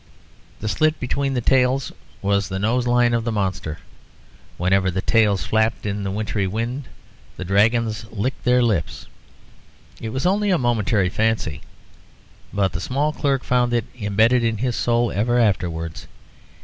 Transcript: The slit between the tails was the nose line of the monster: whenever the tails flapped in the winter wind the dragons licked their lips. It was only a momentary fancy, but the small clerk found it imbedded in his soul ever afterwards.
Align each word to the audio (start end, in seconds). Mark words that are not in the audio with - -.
The 0.61 0.67
slit 0.67 0.99
between 0.99 1.35
the 1.35 1.41
tails 1.45 1.91
was 2.23 2.49
the 2.49 2.57
nose 2.57 2.87
line 2.87 3.13
of 3.13 3.23
the 3.23 3.31
monster: 3.31 3.77
whenever 4.57 4.89
the 4.89 5.03
tails 5.03 5.45
flapped 5.45 5.85
in 5.85 6.01
the 6.01 6.09
winter 6.09 6.49
wind 6.49 6.85
the 7.37 7.45
dragons 7.45 8.05
licked 8.09 8.43
their 8.43 8.63
lips. 8.63 9.05
It 9.99 10.09
was 10.09 10.25
only 10.25 10.49
a 10.49 10.57
momentary 10.57 11.09
fancy, 11.09 11.61
but 12.51 12.71
the 12.73 12.81
small 12.81 13.13
clerk 13.13 13.43
found 13.43 13.73
it 13.75 13.85
imbedded 13.93 14.43
in 14.43 14.57
his 14.57 14.75
soul 14.75 15.11
ever 15.11 15.37
afterwards. 15.37 16.07